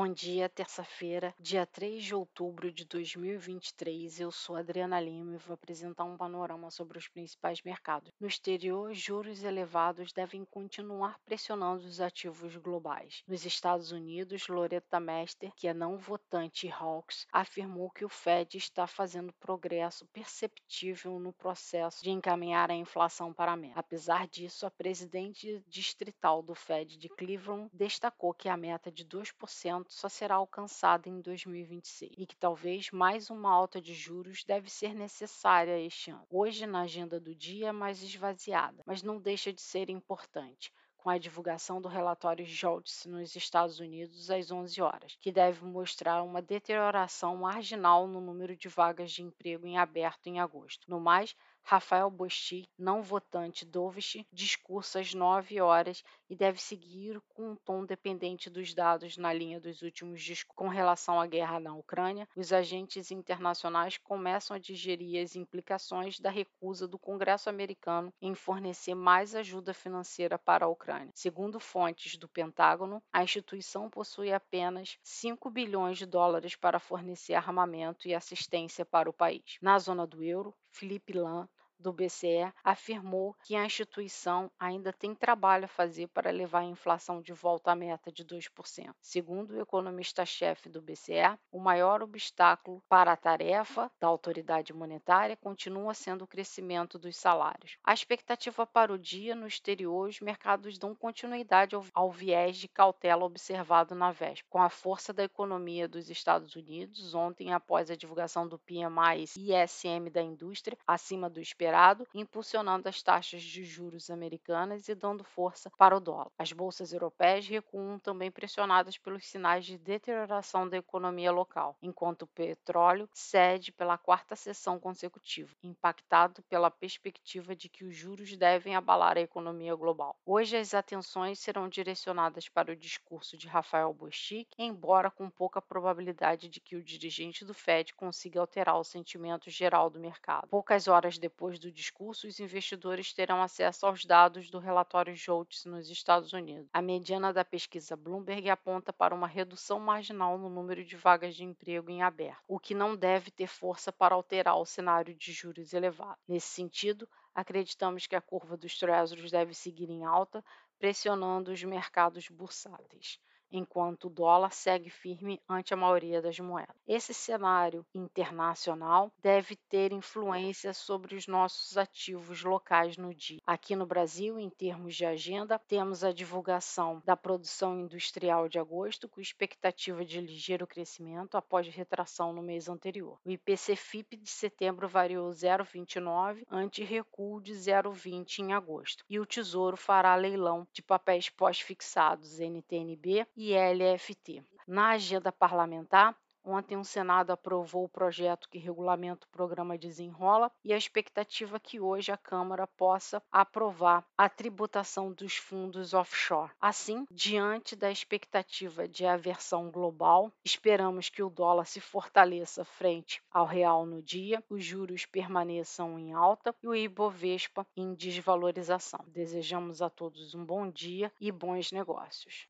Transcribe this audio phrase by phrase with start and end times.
[0.00, 4.18] Bom dia, terça-feira, dia 3 de outubro de 2023.
[4.18, 8.10] Eu sou Adriana Lima e vou apresentar um panorama sobre os principais mercados.
[8.18, 13.22] No exterior, juros elevados devem continuar pressionando os ativos globais.
[13.28, 18.56] Nos Estados Unidos, Loretta Mester, que é não votante e Hawks, afirmou que o Fed
[18.56, 23.78] está fazendo progresso perceptível no processo de encaminhar a inflação para a meta.
[23.78, 29.89] Apesar disso, a presidente distrital do Fed de Cleveland destacou que a meta de 2%
[29.90, 34.94] só será alcançada em 2026 e que talvez mais uma alta de juros deve ser
[34.94, 36.24] necessária este ano.
[36.30, 41.10] Hoje, na agenda do dia, é mais esvaziada, mas não deixa de ser importante com
[41.10, 46.42] a divulgação do relatório JOLTS nos Estados Unidos às 11 horas, que deve mostrar uma
[46.42, 50.88] deterioração marginal no número de vagas de emprego em aberto em agosto.
[50.88, 57.52] No mais, Rafael Bosti, não votante Dovish, discursa às 9 horas e deve seguir com
[57.52, 60.56] um tom dependente dos dados na linha dos últimos discursos.
[60.56, 66.30] Com relação à guerra na Ucrânia, os agentes internacionais começam a digerir as implicações da
[66.30, 71.12] recusa do Congresso americano em fornecer mais ajuda financeira para a Ucrânia.
[71.14, 78.08] Segundo fontes do Pentágono, a instituição possui apenas 5 bilhões de dólares para fornecer armamento
[78.08, 79.58] e assistência para o país.
[79.60, 81.48] Na zona do euro, Felipe Lam,
[81.80, 87.20] do BCE afirmou que a instituição ainda tem trabalho a fazer para levar a inflação
[87.22, 88.94] de volta à meta de 2%.
[89.00, 95.94] Segundo o economista-chefe do BCE, o maior obstáculo para a tarefa da autoridade monetária continua
[95.94, 97.78] sendo o crescimento dos salários.
[97.82, 103.24] A expectativa para o dia no exterior, os mercados dão continuidade ao, viés de cautela
[103.24, 108.46] observado na véspera, com a força da economia dos Estados Unidos ontem após a divulgação
[108.46, 114.10] do PMI e ISM da indústria acima do esperado esperado, impulsionando as taxas de juros
[114.10, 116.30] americanas e dando força para o dólar.
[116.36, 122.26] As bolsas europeias recuam também pressionadas pelos sinais de deterioração da economia local, enquanto o
[122.26, 129.16] petróleo cede pela quarta sessão consecutiva, impactado pela perspectiva de que os juros devem abalar
[129.16, 130.16] a economia global.
[130.26, 136.48] Hoje as atenções serão direcionadas para o discurso de Rafael Bostic, embora com pouca probabilidade
[136.48, 140.48] de que o dirigente do Fed consiga alterar o sentimento geral do mercado.
[140.48, 145.90] Poucas horas depois do discurso, os investidores terão acesso aos dados do relatório JOLTS nos
[145.90, 146.68] Estados Unidos.
[146.72, 151.44] A mediana da pesquisa Bloomberg aponta para uma redução marginal no número de vagas de
[151.44, 155.72] emprego em aberto, o que não deve ter força para alterar o cenário de juros
[155.72, 156.18] elevado.
[156.26, 160.42] Nesse sentido, acreditamos que a curva dos Treasuries deve seguir em alta,
[160.78, 166.74] pressionando os mercados bursáteis enquanto o dólar segue firme ante a maioria das moedas.
[166.86, 173.40] Esse cenário internacional deve ter influência sobre os nossos ativos locais no dia.
[173.46, 179.08] Aqui no Brasil, em termos de agenda, temos a divulgação da produção industrial de agosto,
[179.08, 183.18] com expectativa de ligeiro crescimento após retração no mês anterior.
[183.24, 189.04] O IPC-FIP de setembro variou 0,29 ante recuo de 0,20 em agosto.
[189.08, 194.44] E o Tesouro fará leilão de papéis pós-fixados NTNB e LFT.
[194.66, 196.14] Na agenda parlamentar,
[196.44, 201.60] Ontem, o Senado aprovou o projeto que regulamenta o programa Desenrola e a expectativa é
[201.60, 206.50] que hoje a Câmara possa aprovar a tributação dos fundos offshore.
[206.60, 213.44] Assim, diante da expectativa de aversão global, esperamos que o dólar se fortaleça frente ao
[213.44, 219.04] real no dia, os juros permaneçam em alta e o Ibovespa em desvalorização.
[219.08, 222.48] Desejamos a todos um bom dia e bons negócios.